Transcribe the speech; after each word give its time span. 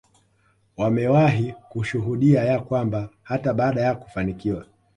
wamewahi 0.77 1.53
kushuhudia 1.69 2.43
ya 2.43 2.59
kwamba 2.59 3.09
hata 3.23 3.53
baada 3.53 3.81
ya 3.81 3.95
kufanikiwa 3.95 4.65